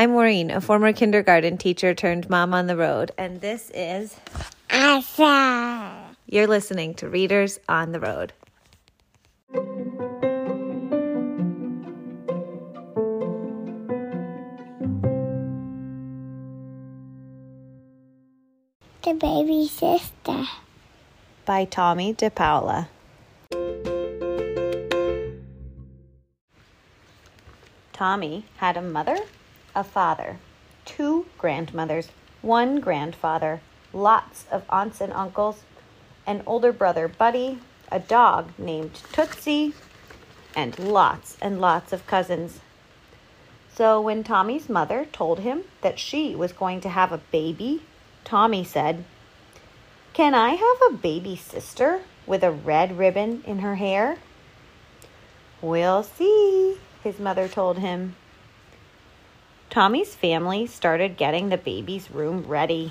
[0.00, 4.16] I'm Maureen, a former kindergarten teacher turned mom on the road, and this is
[4.70, 6.16] Asa.
[6.24, 8.32] You're listening to Readers on the Road.
[19.02, 20.46] The baby sister.
[21.44, 22.88] by Tomie dePaola.
[27.92, 29.18] Tommy had a mother,
[29.74, 30.38] a father,
[30.84, 32.08] two grandmothers,
[32.42, 33.60] one grandfather,
[33.92, 35.62] lots of aunts and uncles,
[36.26, 37.58] an older brother, Buddy,
[37.90, 39.74] a dog named Tootsie,
[40.54, 42.60] and lots and lots of cousins.
[43.74, 47.82] So when Tommy's mother told him that she was going to have a baby,
[48.24, 49.04] Tommy said,
[50.12, 54.18] Can I have a baby sister with a red ribbon in her hair?
[55.62, 58.16] We'll see, his mother told him.
[59.70, 62.90] Tommy's family started getting the baby's room ready.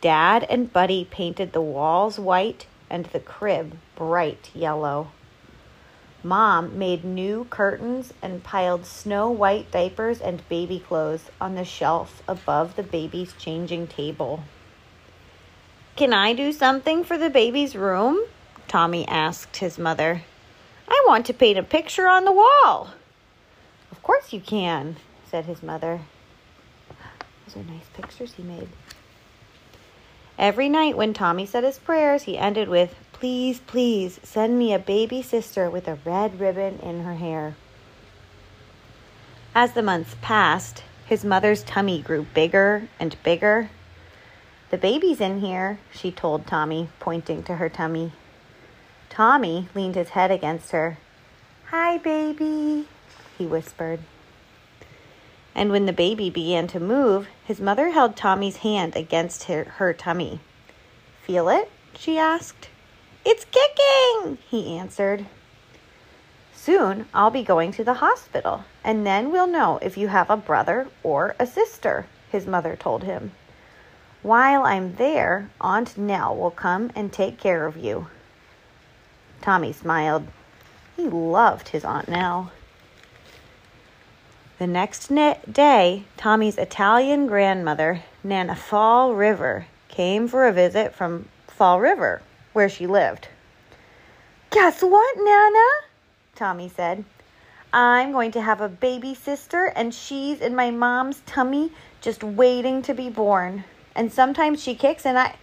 [0.00, 5.12] Dad and Buddy painted the walls white and the crib bright yellow.
[6.24, 12.20] Mom made new curtains and piled snow white diapers and baby clothes on the shelf
[12.26, 14.42] above the baby's changing table.
[15.94, 18.24] Can I do something for the baby's room?
[18.66, 20.22] Tommy asked his mother.
[20.88, 22.90] I want to paint a picture on the wall.
[23.92, 24.96] Of course you can,
[25.32, 25.98] said his mother.
[27.46, 28.68] Those are nice pictures he made.
[30.38, 34.78] Every night when Tommy said his prayers, he ended with, Please, please send me a
[34.78, 37.56] baby sister with a red ribbon in her hair.
[39.54, 43.70] As the months passed, his mother's tummy grew bigger and bigger.
[44.68, 48.12] The baby's in here, she told Tommy, pointing to her tummy.
[49.08, 50.98] Tommy leaned his head against her.
[51.70, 52.86] Hi, baby,
[53.38, 54.00] he whispered.
[55.54, 59.92] And when the baby began to move, his mother held Tommy's hand against her, her
[59.92, 60.40] tummy.
[61.22, 61.70] Feel it?
[61.96, 62.68] she asked.
[63.24, 65.26] It's kicking, he answered.
[66.54, 70.36] Soon I'll be going to the hospital, and then we'll know if you have a
[70.36, 73.32] brother or a sister, his mother told him.
[74.22, 78.06] While I'm there, Aunt Nell will come and take care of you.
[79.40, 80.28] Tommy smiled.
[80.96, 82.52] He loved his Aunt Nell.
[84.62, 91.28] The next ne- day, Tommy's Italian grandmother, Nana Fall River, came for a visit from
[91.48, 93.26] Fall River, where she lived.
[94.50, 95.68] Guess what, Nana?
[96.36, 97.04] Tommy said.
[97.72, 102.82] I'm going to have a baby sister, and she's in my mom's tummy just waiting
[102.82, 103.64] to be born.
[103.96, 105.34] And sometimes she kicks, and I.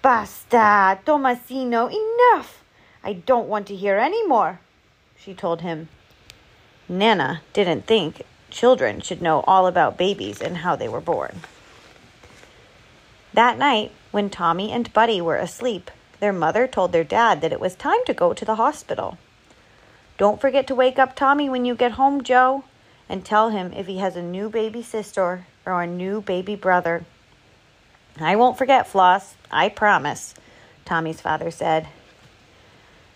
[0.00, 2.64] Basta, Tomasino, enough!
[3.04, 4.60] I don't want to hear any more,
[5.18, 5.90] she told him.
[6.90, 11.42] Nana didn't think children should know all about babies and how they were born.
[13.32, 17.60] That night, when Tommy and Buddy were asleep, their mother told their dad that it
[17.60, 19.18] was time to go to the hospital.
[20.18, 22.64] Don't forget to wake up Tommy when you get home, Joe,
[23.08, 27.04] and tell him if he has a new baby sister or a new baby brother.
[28.18, 30.34] I won't forget, Floss, I promise,
[30.84, 31.86] Tommy's father said.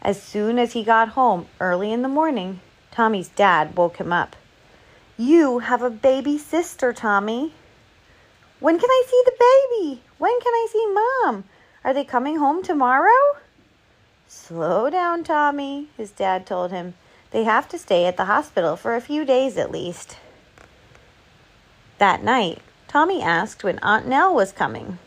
[0.00, 2.60] As soon as he got home early in the morning,
[2.94, 4.36] Tommy's dad woke him up.
[5.16, 7.52] You have a baby sister, Tommy.
[8.60, 10.02] When can I see the baby?
[10.18, 11.44] When can I see Mom?
[11.82, 13.38] Are they coming home tomorrow?
[14.28, 16.94] Slow down, Tommy, his dad told him.
[17.32, 20.18] They have to stay at the hospital for a few days at least.
[21.98, 25.00] That night, Tommy asked when Aunt Nell was coming.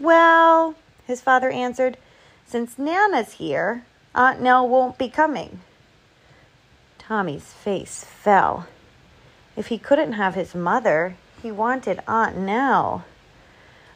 [0.00, 0.74] Well,
[1.06, 1.96] his father answered,
[2.44, 3.84] since Nana's here,
[4.16, 5.60] Aunt Nell won't be coming.
[7.06, 8.66] Tommy's face fell.
[9.58, 13.04] If he couldn't have his mother, he wanted Aunt Nell.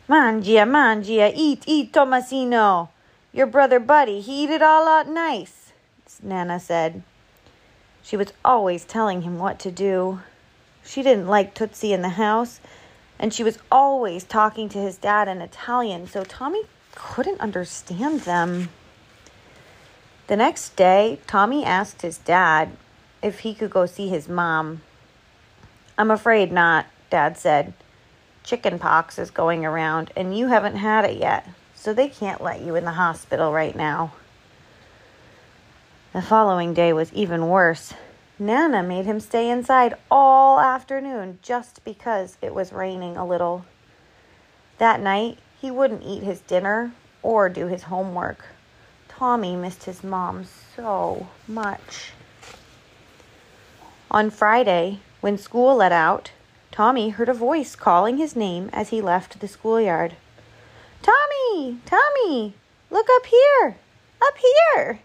[0.07, 2.91] Mangia, mangia, eat, eat, Tomasino.
[3.33, 5.73] Your brother Buddy, he eat it all out nice,
[6.23, 7.03] Nana said.
[8.03, 10.21] She was always telling him what to do.
[10.85, 12.61] She didn't like Tootsie in the house,
[13.19, 16.65] and she was always talking to his dad in Italian, so Tommy
[16.95, 18.69] couldn't understand them.
[20.27, 22.77] The next day, Tommy asked his dad
[23.23, 24.83] if he could go see his mom.
[25.97, 27.73] I'm afraid not, Dad said.
[28.45, 32.61] Chicken pox is going around, and you haven't had it yet, so they can't let
[32.61, 34.13] you in the hospital right now.
[36.13, 37.93] The following day was even worse.
[38.39, 43.65] Nana made him stay inside all afternoon just because it was raining a little.
[44.79, 46.93] That night, he wouldn't eat his dinner
[47.23, 48.45] or do his homework.
[49.09, 52.13] Tommy missed his mom so much.
[54.11, 56.31] On Friday, when school let out,
[56.73, 60.17] Tommy heard a voice calling his name as he left the schoolyard.
[61.03, 61.79] Tommy!
[61.85, 62.55] Tommy!
[62.91, 63.77] Look up here!
[64.23, 65.01] Up here!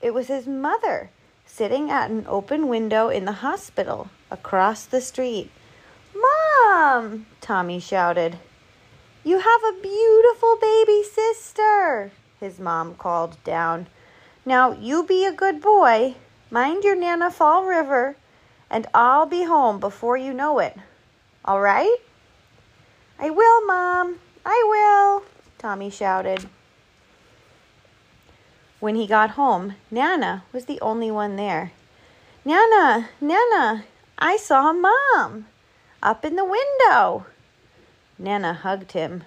[0.00, 1.10] It was his mother
[1.44, 5.50] sitting at an open window in the hospital across the street.
[6.14, 7.26] Mom!
[7.40, 8.38] Tommy shouted.
[9.24, 13.88] You have a beautiful baby sister, his mom called down.
[14.46, 16.14] Now you be a good boy,
[16.50, 18.16] mind your Nana Fall River,
[18.70, 20.76] and I'll be home before you know it.
[21.44, 21.96] All right?
[23.18, 24.18] I will, Mom.
[24.44, 25.24] I will,
[25.58, 26.48] Tommy shouted.
[28.80, 31.72] When he got home, Nana was the only one there.
[32.44, 33.84] Nana, Nana,
[34.18, 35.46] I saw Mom
[36.02, 37.26] up in the window.
[38.18, 39.24] Nana hugged him.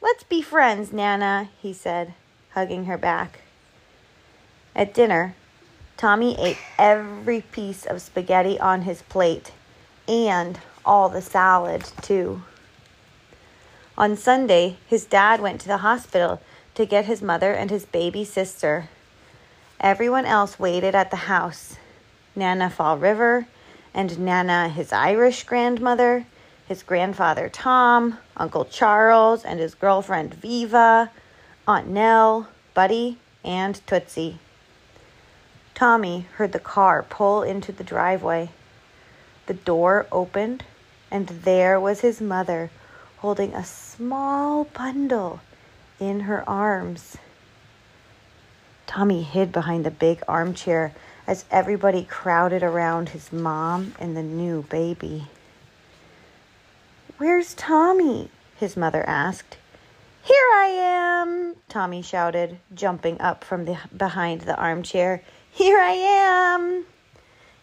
[0.00, 2.14] Let's be friends, Nana, he said,
[2.50, 3.40] hugging her back.
[4.74, 5.34] At dinner,
[5.96, 9.52] Tommy ate every piece of spaghetti on his plate
[10.06, 12.42] and all the salad, too.
[13.96, 16.40] On Sunday, his dad went to the hospital
[16.74, 18.90] to get his mother and his baby sister.
[19.80, 21.76] Everyone else waited at the house
[22.34, 23.46] Nana Fall River
[23.94, 26.26] and Nana, his Irish grandmother,
[26.68, 31.10] his grandfather Tom, Uncle Charles, and his girlfriend Viva,
[31.66, 34.38] Aunt Nell, Buddy, and Tootsie.
[35.76, 38.48] Tommy heard the car pull into the driveway.
[39.44, 40.64] The door opened,
[41.10, 42.70] and there was his mother
[43.18, 45.40] holding a small bundle
[46.00, 47.18] in her arms.
[48.86, 50.94] Tommy hid behind the big armchair
[51.26, 55.26] as everybody crowded around his mom and the new baby.
[57.18, 58.30] Where's Tommy?
[58.54, 59.58] his mother asked.
[60.22, 65.22] Here I am, Tommy shouted, jumping up from the, behind the armchair.
[65.56, 66.84] Here I am.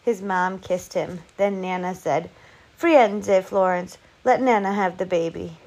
[0.02, 1.20] His mom kissed him.
[1.36, 2.28] Then Nana said,
[2.76, 5.58] Frienze, eh, Florence, let Nana have the baby.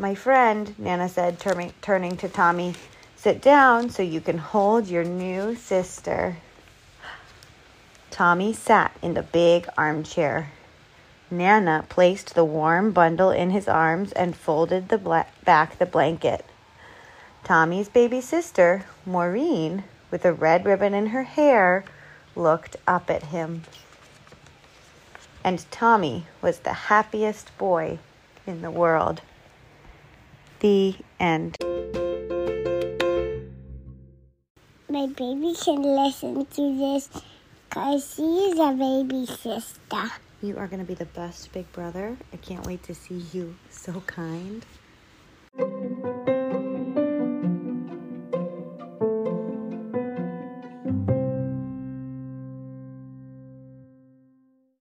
[0.00, 2.74] My friend, Nana said, turning, turning to Tommy,
[3.14, 6.38] sit down so you can hold your new sister.
[8.10, 10.50] Tommy sat in the big armchair.
[11.30, 16.44] Nana placed the warm bundle in his arms and folded the bla- back the blanket.
[17.44, 21.84] Tommy's baby sister, Maureen, with a red ribbon in her hair,
[22.34, 23.62] looked up at him.
[25.42, 27.98] And Tommy was the happiest boy
[28.46, 29.22] in the world.
[30.60, 31.56] The end.
[34.88, 37.08] My baby can listen to this
[37.68, 40.10] because she is a baby sister.
[40.42, 42.16] You are going to be the best big brother.
[42.32, 44.64] I can't wait to see you so kind.